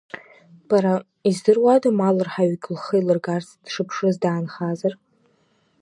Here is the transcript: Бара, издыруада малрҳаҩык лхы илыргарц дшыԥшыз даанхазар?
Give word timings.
Бара, 0.67 0.95
издыруада 1.29 1.89
малрҳаҩык 1.99 2.63
лхы 2.75 2.95
илыргарц 2.99 3.47
дшыԥшыз 3.65 4.15
даанхазар? 4.21 4.93